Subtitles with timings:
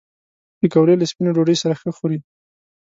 [0.59, 2.19] پکورې له سپینې ډوډۍ سره ښه خوري